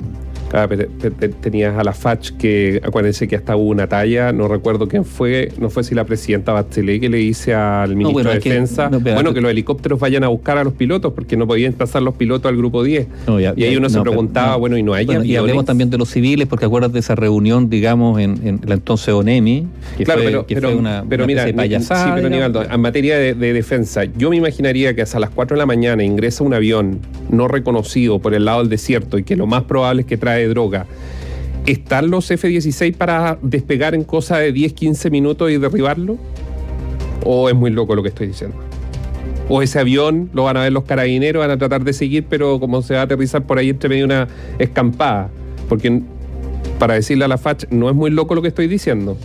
Ah, 0.53 0.67
pero- 0.69 0.87
pero- 1.01 1.15
pero 1.19 1.35
tenías 1.35 1.77
a 1.77 1.83
la 1.85 1.93
FACH 1.93 2.31
que, 2.39 2.81
acuérdense 2.85 3.27
que 3.29 3.37
hasta 3.37 3.57
hubo 3.57 3.71
una 3.71 3.89
talla, 3.89 4.33
no 4.33 4.49
recuerdo 4.49 4.89
quién 4.89 5.05
fue, 5.05 5.53
no 5.59 5.71
fue 5.71 5.83
si 5.85 5.95
la 5.95 6.05
presidenta 6.05 6.53
Bachelet 6.53 7.01
que 7.01 7.09
le 7.09 7.19
dice 7.19 7.53
al 7.55 7.91
ministro 7.97 8.13
bueno, 8.13 8.31
de 8.31 8.39
que- 8.41 8.51
Defensa, 8.51 8.89
no, 8.89 9.01
pero- 9.01 9.15
bueno, 9.17 9.35
que 9.35 9.41
los 9.41 9.51
helicópteros 9.51 9.99
vayan 9.99 10.25
a 10.25 10.29
buscar 10.29 10.57
a 10.59 10.65
los 10.65 10.73
pilotos 10.73 11.13
porque 11.13 11.37
no 11.37 11.47
podían 11.47 11.73
pasar 11.73 12.03
los 12.03 12.15
pilotos 12.15 12.49
al 12.51 12.57
grupo 12.57 12.83
10. 12.85 13.07
No, 13.27 13.41
ya- 13.41 13.55
y 13.57 13.65
ahí 13.65 13.73
uno 13.77 13.89
no, 13.89 13.91
se 13.91 14.01
preguntaba, 14.01 14.53
no. 14.53 14.59
bueno, 14.61 14.79
y 14.79 14.83
no 14.83 14.95
hay 14.95 15.05
Bueno, 15.07 15.25
y 15.25 15.37
hablemos 15.37 15.65
también 15.65 15.91
de 15.91 15.99
los 15.99 16.11
civiles, 16.11 16.47
porque 16.47 16.65
acuérdate 16.65 16.95
de 16.95 17.01
esa 17.01 17.15
reunión, 17.17 17.69
digamos, 17.69 18.21
en, 18.21 18.47
en 18.47 18.61
la 18.65 18.75
entonces 18.75 19.09
ONEMI, 19.13 19.67
que 19.99 20.05
Claro, 20.05 20.21
fue, 20.23 20.31
pero, 20.31 20.47
que 20.47 20.55
pero, 20.55 20.69
fue 20.71 20.79
una, 20.79 21.05
pero 21.09 21.25
una 21.25 21.27
mira, 21.27 21.41
especie 21.43 21.53
de 21.53 21.69
payasada. 21.77 22.05
sí, 22.05 22.11
pero. 22.15 22.29
Nivaldo, 22.31 22.63
en 22.63 22.81
materia 22.81 23.19
de, 23.19 23.35
de 23.35 23.53
defensa, 23.53 24.05
yo 24.05 24.31
me 24.31 24.37
imaginaría 24.37 24.95
que 24.95 25.03
hasta 25.03 25.19
las 25.19 25.31
4 25.31 25.57
de 25.57 25.59
la 25.59 25.67
mañana 25.67 26.05
ingresa 26.05 26.45
un 26.45 26.55
avión 26.55 27.01
no 27.31 27.49
reconocido 27.49 28.19
por 28.21 28.35
el 28.35 28.45
lado 28.45 28.61
del 28.61 28.69
desierto 28.69 29.19
y 29.19 29.25
que 29.25 29.35
lo 29.37 29.47
más 29.47 29.65
probable 29.65 30.03
es 30.03 30.07
que 30.07 30.17
trae 30.17 30.36
droga. 30.45 30.87
¿Están 31.67 32.11
los 32.11 32.31
F-16 32.31 32.95
para 32.97 33.39
despegar 33.43 33.95
en 33.95 34.05
cosa 34.05 34.39
de 34.39 34.53
10, 34.53 34.73
15 34.73 35.11
minutos 35.11 35.51
y 35.51 35.59
derribarlo? 35.59 36.17
¿O 37.25 37.49
es 37.49 37.55
muy 37.57 37.71
loco 37.71 37.95
lo 37.97 38.03
que 38.03 38.11
estoy 38.11 38.29
diciendo? 38.29 38.57
¿O 39.49 39.63
ese 39.63 39.79
avión 39.81 40.31
lo 40.33 40.45
van 40.45 40.57
a 40.57 40.63
ver 40.63 40.73
los 40.73 40.85
carabineros, 40.85 41.41
van 41.41 41.51
a 41.51 41.59
tratar 41.59 41.83
de 41.85 41.93
seguir, 41.93 42.25
pero 42.29 42.61
como 42.61 42.83
se 42.83 42.95
va 42.95 43.01
a 43.01 43.03
aterrizar 43.05 43.43
por 43.45 43.59
ahí 43.59 43.71
entre 43.71 43.89
medio 43.89 44.07
de 44.07 44.15
una 44.15 44.29
escampada? 44.59 45.29
Porque 45.69 46.03
para 46.79 46.95
decirle 46.95 47.25
a 47.25 47.29
la 47.29 47.39
FACH, 47.39 47.65
no 47.71 47.89
es 47.89 47.95
muy 47.97 48.11
loco 48.11 48.35
lo 48.35 48.43
que 48.43 48.49
estoy 48.49 48.67
diciendo. 48.69 49.17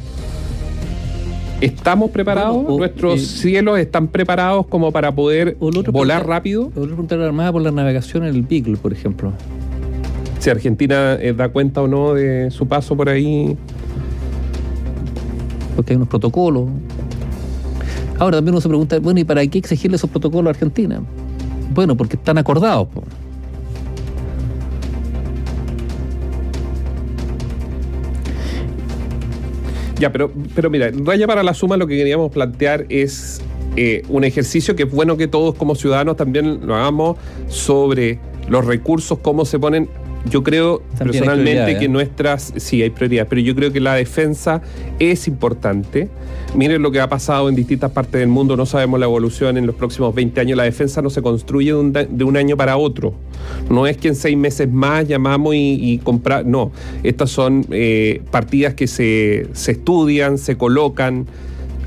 ¿Estamos 1.60 2.10
preparados? 2.10 2.56
Bueno, 2.56 2.70
o- 2.74 2.78
¿Nuestros 2.80 3.22
eh, 3.22 3.26
cielos 3.26 3.78
están 3.78 4.08
preparados 4.08 4.66
como 4.66 4.92
para 4.92 5.12
poder 5.14 5.58
la 5.60 5.68
volar 5.70 5.84
pregunta- 5.84 6.20
rápido? 6.20 6.72
o 6.76 6.80
la 6.80 6.86
pregunta 6.88 7.16
era 7.16 7.26
armada 7.28 7.52
por 7.52 7.62
la 7.62 7.72
navegación 7.72 8.24
en 8.24 8.34
el 8.36 8.42
Beagle, 8.42 8.78
por 8.78 8.94
ejemplo. 8.94 9.32
Si 10.42 10.50
Argentina 10.50 11.20
eh, 11.22 11.34
da 11.34 11.50
cuenta 11.50 11.84
o 11.84 11.88
no 11.88 12.16
de 12.16 12.50
su 12.50 12.68
paso 12.68 12.98
por 12.98 13.10
ahí. 13.10 13.56
porque 15.76 15.94
hay 15.94 15.98
unos 15.98 16.10
protocolos. 16.10 16.68
Ahora 18.18 18.38
también 18.38 18.56
uno 18.56 18.62
se 18.62 18.68
pregunta, 18.68 18.98
bueno, 18.98 19.20
¿y 19.20 19.24
para 19.24 19.46
qué 19.46 19.60
exigirle 19.60 19.98
esos 19.98 20.10
protocolos 20.10 20.48
a 20.48 20.50
Argentina? 20.50 21.00
Bueno, 21.76 21.96
porque 21.96 22.16
están 22.16 22.40
acordados. 22.40 22.88
po. 22.88 23.04
Ya, 30.00 30.12
pero, 30.12 30.32
pero 30.56 30.72
mira, 30.72 30.90
raya 31.06 31.28
para 31.28 31.44
la 31.44 31.54
suma 31.54 31.78
lo 31.78 31.86
que 31.86 31.96
queríamos 31.96 32.32
plantear 32.32 32.88
es 32.90 33.44
eh, 33.76 34.02
un 34.10 34.24
ejercicio 34.24 34.76
que 34.76 34.84
es 34.84 34.92
bueno 34.92 35.18
que 35.18 35.28
todos 35.28 35.54
como 35.54 35.76
ciudadanos 35.76 36.16
también 36.16 36.66
lo 36.66 36.74
hagamos 36.74 37.18
sobre 37.48 38.18
los 38.50 38.66
recursos, 38.66 39.20
cómo 39.20 39.46
se 39.46 39.60
ponen. 39.60 39.88
Yo 40.30 40.44
creo 40.44 40.84
También 40.98 41.24
personalmente 41.24 41.80
que 41.80 41.86
¿eh? 41.86 41.90
nuestras, 41.90 42.54
sí 42.58 42.82
hay 42.82 42.92
prioridades, 42.92 43.28
pero 43.30 43.42
yo 43.42 43.56
creo 43.56 43.72
que 43.72 43.80
la 43.80 43.96
defensa 43.96 44.62
es 45.00 45.28
importante. 45.28 46.10
Miren 46.56 46.82
lo 46.82 46.92
que 46.92 47.00
ha 47.00 47.10
pasado 47.10 47.50
en 47.50 47.56
distintas 47.56 47.92
partes 47.92 48.20
del 48.20 48.30
mundo, 48.30 48.56
no 48.56 48.66
sabemos 48.66 49.00
la 49.00 49.06
evolución 49.06 49.58
en 49.58 49.66
los 49.66 49.76
próximos 49.76 50.14
20 50.14 50.40
años. 50.42 50.58
La 50.58 50.64
defensa 50.64 51.02
no 51.02 51.10
se 51.10 51.22
construye 51.22 51.70
de 51.70 51.76
un, 51.76 51.94
de 51.94 52.24
un 52.24 52.38
año 52.38 52.56
para 52.56 52.78
otro. 52.78 53.14
No 53.70 53.88
es 53.88 53.98
que 53.98 54.10
en 54.10 54.16
seis 54.16 54.38
meses 54.38 54.70
más 54.70 55.08
llamamos 55.08 55.56
y, 55.56 55.78
y 55.80 55.98
comprar. 55.98 56.46
No, 56.46 56.72
estas 57.04 57.32
son 57.32 57.66
eh, 57.72 58.22
partidas 58.32 58.74
que 58.76 58.88
se, 58.88 59.48
se 59.54 59.72
estudian, 59.72 60.38
se 60.38 60.58
colocan. 60.58 61.26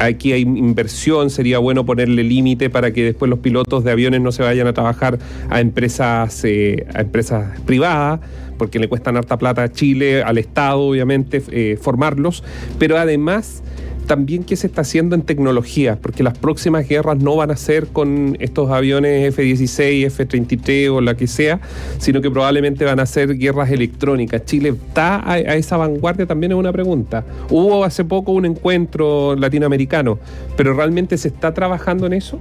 Aquí 0.04 0.32
hay 0.32 0.42
inversión, 0.42 1.30
sería 1.30 1.58
bueno 1.58 1.86
ponerle 1.86 2.22
límite 2.24 2.68
para 2.68 2.92
que 2.92 3.04
después 3.04 3.30
los 3.30 3.38
pilotos 3.38 3.84
de 3.84 3.90
aviones 3.90 4.20
no 4.20 4.32
se 4.32 4.42
vayan 4.42 4.66
a 4.66 4.72
trabajar 4.72 5.18
a 5.48 5.60
empresas, 5.60 6.44
eh, 6.44 6.86
a 6.94 7.00
empresas 7.00 7.58
privadas, 7.60 8.20
porque 8.58 8.78
le 8.78 8.88
cuestan 8.88 9.16
harta 9.16 9.38
plata 9.38 9.62
a 9.62 9.72
Chile, 9.72 10.22
al 10.22 10.38
Estado, 10.38 10.80
obviamente, 10.80 11.42
eh, 11.50 11.78
formarlos, 11.80 12.44
pero 12.78 12.98
además 12.98 13.62
también 14.06 14.44
qué 14.44 14.56
se 14.56 14.66
está 14.66 14.82
haciendo 14.82 15.14
en 15.14 15.22
tecnología, 15.22 15.98
porque 16.00 16.22
las 16.22 16.38
próximas 16.38 16.88
guerras 16.88 17.18
no 17.18 17.36
van 17.36 17.50
a 17.50 17.56
ser 17.56 17.88
con 17.88 18.36
estos 18.40 18.70
aviones 18.70 19.28
F-16, 19.28 20.06
F-33 20.06 20.90
o 20.90 21.00
la 21.00 21.16
que 21.16 21.26
sea, 21.26 21.60
sino 21.98 22.20
que 22.20 22.30
probablemente 22.30 22.84
van 22.84 23.00
a 23.00 23.06
ser 23.06 23.36
guerras 23.36 23.70
electrónicas. 23.70 24.44
¿Chile 24.44 24.70
está 24.70 25.16
a, 25.16 25.32
a 25.32 25.56
esa 25.56 25.76
vanguardia? 25.76 26.26
También 26.26 26.52
es 26.52 26.58
una 26.58 26.72
pregunta. 26.72 27.24
Hubo 27.50 27.84
hace 27.84 28.04
poco 28.04 28.32
un 28.32 28.44
encuentro 28.46 29.36
latinoamericano, 29.36 30.18
pero 30.56 30.74
¿realmente 30.74 31.18
se 31.18 31.28
está 31.28 31.54
trabajando 31.54 32.06
en 32.06 32.14
eso? 32.14 32.38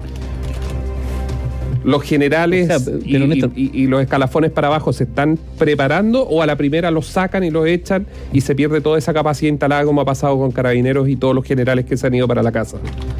¿Los 1.84 2.02
generales 2.04 2.70
O 2.70 2.80
sea, 2.80 2.94
y, 3.06 3.88
los 3.88 4.02
escalafones 4.02 4.52
para 4.52 4.68
abajo 4.68 4.94
se 4.94 5.04
están 5.04 5.38
preparando 5.58 6.24
o 6.24 6.42
a 6.42 6.46
la 6.46 6.56
primera 6.56 6.92
los 6.92 7.08
sacan 7.08 7.44
y 7.44 7.52
los 7.52 7.68
echan 7.68 8.06
y 8.32 8.42
se 8.42 8.56
pierde 8.56 8.80
toda 8.82 8.98
esa 8.98 9.14
capacidad 9.14 9.50
instalada 9.52 9.84
como 9.84 10.00
ha 10.02 10.06
pasado 10.06 10.38
con 10.38 10.52
carabineros 10.52 11.10
y 11.10 11.16
todos 11.18 11.36
los 11.36 11.44
generales 11.46 11.86
que 11.86 11.98
se 11.98 12.08
han 12.08 12.14
ido 12.14 12.28
para 12.28 12.42
la 12.42 12.52
casa? 12.52 12.78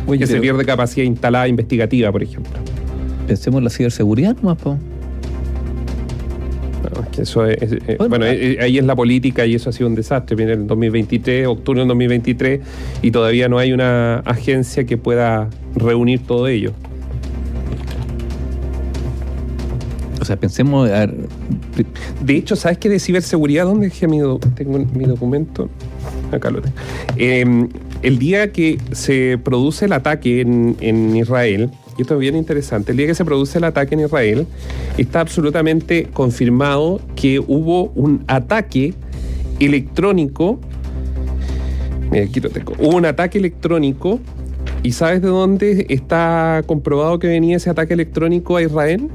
Oye, 0.08 0.20
que 0.20 0.28
se 0.28 0.40
pierde 0.40 0.64
capacidad 0.66 1.06
instalada 1.06 1.48
investigativa, 1.48 2.12
por 2.12 2.24
ejemplo. 2.24 2.54
Pensemos 3.28 3.58
en 3.60 3.64
la 3.66 3.70
ciberseguridad 3.70 4.36
nomás, 4.38 4.58
po. 4.58 4.78
No, 6.84 7.02
es 7.04 7.10
que 7.10 7.22
eso 7.22 7.46
es- 7.46 7.62
es- 7.62 7.98
Bueno, 7.98 8.10
bueno, 8.10 8.26
ah. 8.26 8.34
eh, 8.34 8.58
ahí 8.62 8.78
es 8.78 8.84
la 8.86 8.96
política 8.96 9.46
y 9.46 9.56
eso 9.56 9.70
ha 9.70 9.74
sido 9.74 9.88
un 9.88 9.96
desastre. 9.96 10.36
Viene 10.36 10.54
el 10.54 10.68
2023, 10.68 11.48
octubre 11.48 11.80
del 11.80 11.88
2023, 11.88 12.60
y 13.02 13.12
todavía 13.12 13.48
no 13.48 13.58
hay 13.58 13.72
una 13.72 14.20
agencia 14.20 14.84
que 14.86 14.98
pueda 14.98 15.50
reunir 15.76 16.20
todo 16.26 16.48
ello. 16.48 16.72
O 20.24 20.26
sea, 20.26 20.38
pensemos, 20.38 20.90
De 22.22 22.34
hecho, 22.34 22.56
¿sabes 22.56 22.78
qué 22.78 22.88
de 22.88 22.98
ciberseguridad? 22.98 23.66
¿Dónde 23.66 23.88
dejé 23.88 24.08
mi, 24.08 24.22
tengo 24.56 24.80
mi 24.80 25.04
documento? 25.04 25.70
acá 26.32 26.50
lo 26.50 26.62
tengo. 26.62 26.78
Eh, 27.18 27.68
el 28.04 28.20
día 28.20 28.54
que 28.54 28.78
se 28.94 29.38
produce 29.44 29.84
el 29.84 29.92
ataque 29.92 30.40
en, 30.40 30.78
en 30.80 31.14
Israel, 31.18 31.72
y 31.98 32.04
esto 32.04 32.14
es 32.14 32.22
bien 32.22 32.38
interesante, 32.38 32.92
el 32.92 33.00
día 33.00 33.08
que 33.08 33.16
se 33.16 33.26
produce 33.26 33.58
el 33.58 33.66
ataque 33.66 33.96
en 33.96 34.00
Israel, 34.00 34.48
está 34.98 35.20
absolutamente 35.20 36.06
confirmado 36.14 37.02
que 37.18 37.40
hubo 37.40 37.90
un 37.90 38.24
ataque 38.28 38.94
electrónico. 39.60 40.58
Mira, 42.12 42.24
aquí 42.24 42.40
lo 42.40 42.50
tengo. 42.50 42.76
Hubo 42.80 42.96
un 42.96 43.06
ataque 43.06 43.40
electrónico. 43.40 44.22
¿Y 44.84 44.94
sabes 44.94 45.22
de 45.22 45.28
dónde 45.28 45.86
está 45.90 46.64
comprobado 46.66 47.20
que 47.20 47.28
venía 47.28 47.58
ese 47.58 47.70
ataque 47.70 47.94
electrónico 47.94 48.56
a 48.56 48.62
Israel? 48.62 49.10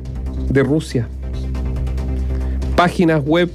De 0.50 0.62
Rusia. 0.62 1.08
Páginas 2.76 3.24
web, 3.24 3.50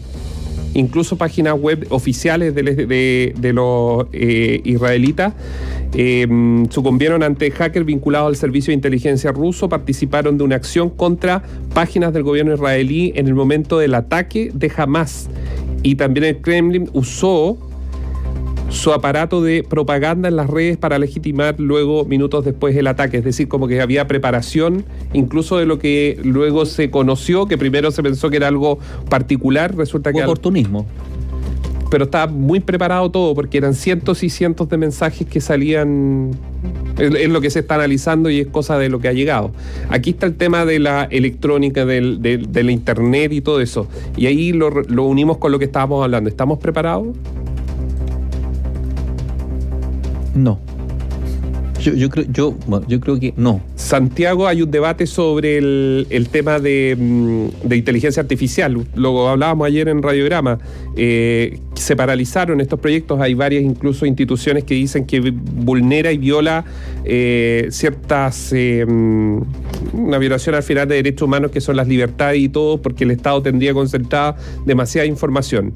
incluso 0.73 1.17
páginas 1.17 1.59
web 1.59 1.85
oficiales 1.89 2.53
de, 2.55 3.33
de- 3.35 3.53
los 3.53 4.05
eh, 4.11 4.61
israelitas, 4.65 5.33
eh, 5.95 6.27
sucumbieron 6.69 7.23
ante 7.23 7.51
hackers 7.51 7.85
vinculados 7.85 8.27
al 8.27 8.35
servicio 8.35 8.71
de 8.71 8.75
inteligencia 8.75 9.31
ruso, 9.31 9.69
participaron 9.69 10.37
de 10.37 10.43
una 10.43 10.55
acción 10.55 10.89
contra 10.89 11.43
páginas 11.73 12.13
del 12.13 12.23
gobierno 12.23 12.53
israelí 12.53 13.13
en 13.15 13.27
el 13.27 13.33
momento 13.35 13.77
del 13.79 13.95
ataque 13.95 14.51
de 14.53 14.71
Hamas. 14.75 15.29
Y 15.83 15.95
también 15.95 16.25
el 16.25 16.37
Kremlin 16.41 16.89
usó 16.93 17.57
su 18.69 18.91
aparato 18.91 19.41
de 19.41 19.63
propaganda 19.63 20.27
en 20.29 20.35
las 20.35 20.49
redes 20.49 20.77
para 20.77 20.97
legitimar 20.97 21.59
luego, 21.59 22.05
minutos 22.05 22.43
después, 22.43 22.75
el 22.75 22.87
ataque. 22.87 23.17
Es 23.17 23.23
decir, 23.23 23.47
como 23.47 23.67
que 23.67 23.79
había 23.81 24.07
preparación, 24.07 24.83
incluso 25.13 25.57
de 25.57 25.65
lo 25.65 25.77
que 25.79 26.19
luego 26.23 26.65
se 26.65 26.89
conoció, 26.89 27.45
que 27.45 27.57
primero 27.57 27.91
se 27.91 28.01
pensó 28.01 28.29
que 28.29 28.37
era 28.37 28.47
algo 28.47 28.79
particular, 29.09 29.75
resulta 29.75 30.11
que... 30.11 30.19
al- 30.19 30.25
Oportunismo. 30.25 30.87
pero 31.91 32.05
estaba 32.05 32.31
muy 32.31 32.59
preparado 32.61 33.11
todo 33.11 33.35
porque 33.35 33.59
eran 33.59 33.75
cientos 33.75 34.23
y 34.23 34.29
cientos 34.31 34.67
de 34.69 34.77
mensajes 34.77 35.27
que 35.27 35.39
salían. 35.39 36.31
Es, 36.97 37.29
lo 37.29 37.41
que 37.41 37.49
se 37.49 37.59
está 37.59 37.75
analizando 37.75 38.29
y 38.29 38.39
es 38.39 38.47
cosa 38.47 38.77
de 38.79 38.87
lo 38.89 38.99
que 38.99 39.07
ha 39.07 39.13
llegado. 39.13 39.51
Aquí 39.89 40.11
está 40.11 40.25
el 40.25 40.35
tema 40.35 40.65
de 40.65 40.79
la 40.79 41.03
electrónica, 41.05 41.85
del, 41.85 42.21
del- 42.21 42.51
de 42.51 42.63
la 42.63 42.71
internet 42.71 43.31
y 43.33 43.41
todo 43.41 43.61
eso. 43.61 43.87
Y 44.17 44.25
ahí 44.27 44.51
lo, 44.53 44.69
lo 44.69 45.03
unimos 45.05 45.37
con 45.37 45.51
lo 45.51 45.59
que 45.59 45.65
estábamos 45.65 46.03
hablando. 46.03 46.29
¿Estamos 46.29 46.57
preparados? 46.59 47.07
No. 50.35 50.59
Yo, 51.81 51.93
yo 51.93 52.09
creo, 52.09 52.25
yo, 52.31 52.55
bueno, 52.65 52.85
yo 52.87 52.99
creo 53.01 53.19
que 53.19 53.33
no. 53.35 53.61
Santiago, 53.75 54.47
hay 54.47 54.61
un 54.61 54.71
debate 54.71 55.05
sobre 55.05 55.57
el, 55.57 56.07
el 56.09 56.29
tema 56.29 56.59
de, 56.59 56.95
mm, 56.97 57.67
de 57.67 57.75
inteligencia 57.75 58.21
artificial. 58.21 58.85
Lo 58.95 59.27
hablábamos 59.27 59.67
ayer 59.67 59.89
en 59.89 60.01
Radiograma. 60.01 60.59
Eh, 60.95 61.59
se 61.73 61.97
paralizaron 61.97 62.61
estos 62.61 62.79
proyectos. 62.79 63.19
Hay 63.19 63.33
varias 63.33 63.63
incluso 63.63 64.05
instituciones 64.05 64.63
que 64.63 64.75
dicen 64.75 65.05
que 65.05 65.19
vulnera 65.19 66.13
y 66.13 66.17
viola 66.17 66.63
eh, 67.03 67.67
ciertas. 67.69 68.53
eh, 68.53 68.85
mm, 68.87 69.41
una 69.93 70.17
violación 70.17 70.55
al 70.55 70.63
final 70.63 70.87
de 70.87 70.95
derechos 70.95 71.23
humanos 71.27 71.51
que 71.51 71.59
son 71.61 71.75
las 71.75 71.87
libertades 71.87 72.39
y 72.41 72.49
todo, 72.49 72.81
porque 72.81 73.03
el 73.03 73.11
Estado 73.11 73.41
tendría 73.41 73.73
concentrada 73.73 74.37
demasiada 74.65 75.05
información. 75.05 75.73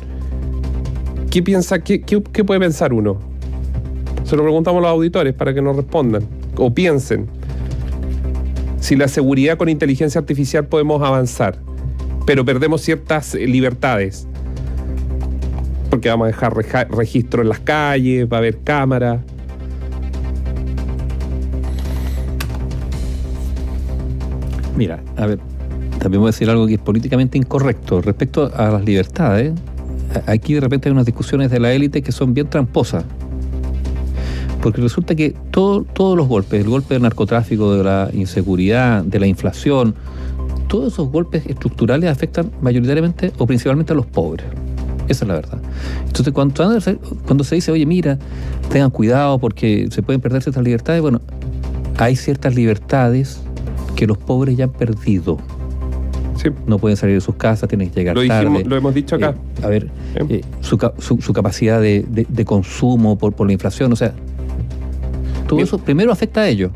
¿Qué 1.30 1.44
piensa? 1.44 1.80
¿Qué, 1.80 2.02
qué, 2.02 2.24
qué 2.32 2.44
puede 2.44 2.60
pensar 2.62 2.94
uno? 2.94 3.37
Se 4.28 4.36
lo 4.36 4.44
preguntamos 4.44 4.80
a 4.80 4.82
los 4.82 4.92
auditores 4.92 5.34
para 5.34 5.54
que 5.54 5.62
nos 5.62 5.78
respondan 5.78 6.24
o 6.58 6.74
piensen. 6.74 7.28
Si 8.78 8.98
la 8.98 9.08
seguridad 9.08 9.56
con 9.58 9.70
inteligencia 9.70 10.20
artificial 10.20 10.66
podemos 10.66 11.02
avanzar, 11.02 11.58
pero 12.26 12.44
perdemos 12.44 12.82
ciertas 12.82 13.36
eh, 13.36 13.48
libertades. 13.48 14.28
Porque 15.90 16.10
vamos 16.10 16.26
a 16.26 16.28
dejar 16.28 16.58
registro 16.92 17.42
en 17.42 17.48
las 17.48 17.62
calles, 17.62 18.28
va 18.30 18.36
a 18.36 18.40
haber 18.40 18.60
cámaras. 18.60 19.22
Mira, 24.76 25.00
a 25.16 25.26
ver, 25.26 25.40
también 26.00 26.20
voy 26.20 26.28
a 26.28 26.32
decir 26.34 26.50
algo 26.50 26.68
que 26.68 26.74
es 26.74 26.82
políticamente 26.82 27.38
incorrecto 27.38 28.02
respecto 28.02 28.52
a 28.54 28.72
las 28.72 28.84
libertades. 28.84 29.54
Aquí 30.26 30.54
de 30.54 30.60
repente 30.60 30.90
hay 30.90 30.92
unas 30.92 31.06
discusiones 31.06 31.50
de 31.50 31.62
la 31.62 31.72
élite 31.72 32.02
que 32.02 32.12
son 32.12 32.34
bien 32.34 32.50
tramposas. 32.50 33.06
Porque 34.68 34.82
resulta 34.82 35.16
que 35.16 35.34
todo- 35.50 35.86
todos 35.86 36.18
los 36.18 36.28
golpes, 36.28 36.60
el 36.62 36.70
golpe 36.70 36.96
del 36.96 37.04
narcotráfico, 37.04 37.74
de 37.74 37.86
la 37.86 38.10
inseguridad, 38.12 39.02
de 39.02 39.18
la 39.18 39.26
inflación, 39.26 39.96
todos 40.68 40.92
esos 40.92 41.10
golpes 41.10 41.46
estructurales 41.46 42.10
afectan 42.12 42.52
mayoritariamente 42.62 43.32
o 43.38 43.48
principalmente 43.48 43.94
a 43.94 43.96
los 43.96 44.06
pobres. 44.06 44.46
Esa 45.08 45.24
es 45.24 45.28
la 45.30 45.36
verdad. 45.36 45.60
Entonces, 46.06 46.34
cuando, 46.34 46.68
cuando 47.26 47.46
se 47.46 47.56
dice, 47.56 47.72
oye, 47.72 47.86
mira, 47.86 48.20
tengan 48.70 48.90
cuidado 48.90 49.40
porque 49.40 49.88
se 49.90 50.04
pueden 50.04 50.20
perder 50.20 50.44
ciertas 50.44 50.62
libertades, 50.66 51.02
bueno, 51.02 51.22
hay 51.98 52.18
ciertas 52.18 52.54
libertades 52.54 53.40
que 53.96 54.06
los 54.06 54.18
pobres 54.18 54.58
ya 54.58 54.66
han 54.66 54.74
perdido. 54.74 55.38
Sí, 56.36 56.50
No 56.68 56.78
pueden 56.78 56.98
salir 56.98 57.16
de 57.16 57.22
sus 57.22 57.36
casas, 57.36 57.70
tienen 57.70 57.90
que 57.90 58.02
llegar 58.02 58.16
lo, 58.18 58.28
tarde. 58.28 58.50
dijimos, 58.50 58.68
lo 58.68 58.76
hemos 58.76 58.94
dicho 58.94 59.16
acá. 59.16 59.34
Eh, 59.62 59.66
a 59.66 59.68
ver, 59.70 59.88
eh, 60.30 60.42
su, 60.60 60.78
ca- 60.78 60.94
su- 61.00 61.22
su 61.22 61.32
capacidad 61.32 61.80
de, 61.82 62.06
de- 62.08 62.28
de 62.30 62.44
consumo 62.46 63.18
por, 63.18 63.32
por 63.32 63.48
la 63.48 63.54
inflación, 63.54 63.94
o 63.94 63.96
sea, 63.96 64.14
todo 65.48 65.58
Bien. 65.58 65.68
eso 65.68 65.78
primero 65.80 66.12
afecta 66.12 66.42
a 66.42 66.48
ellos. 66.50 66.72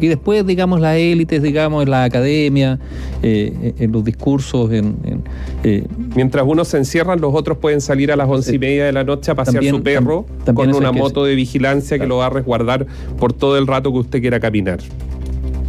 Y 0.00 0.06
después, 0.06 0.46
digamos, 0.46 0.80
las 0.80 0.96
élites, 0.96 1.42
digamos, 1.42 1.82
en 1.82 1.90
la 1.90 2.04
academia, 2.04 2.78
eh, 3.24 3.74
en 3.78 3.90
los 3.90 4.04
discursos, 4.04 4.70
en, 4.72 4.94
en, 5.04 5.24
eh, 5.64 5.84
Mientras 6.14 6.44
unos 6.46 6.68
se 6.68 6.76
encierran, 6.78 7.20
los 7.20 7.34
otros 7.34 7.58
pueden 7.58 7.80
salir 7.80 8.12
a 8.12 8.16
las 8.16 8.28
once 8.28 8.54
y 8.54 8.58
media 8.60 8.84
de 8.84 8.92
la 8.92 9.02
noche 9.02 9.32
a 9.32 9.34
pasear 9.34 9.54
También- 9.56 9.74
su 9.74 9.82
perro 9.82 10.26
tam- 10.46 10.54
con 10.54 10.72
una 10.74 10.92
moto 10.92 11.24
de 11.24 11.34
vigilancia 11.34 11.98
que 11.98 12.06
lo 12.06 12.18
va 12.18 12.26
a 12.26 12.30
resguardar 12.30 12.86
por 13.18 13.32
todo 13.32 13.58
el 13.58 13.66
rato 13.66 13.92
que 13.92 13.98
usted 13.98 14.20
quiera 14.20 14.38
caminar. 14.38 14.78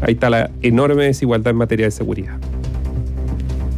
Ahí 0.02 0.14
está 0.14 0.30
la 0.30 0.52
enorme 0.62 1.06
desigualdad 1.06 1.52
en 1.52 1.58
materia 1.58 1.86
de 1.88 1.92
seguridad. 1.92 2.38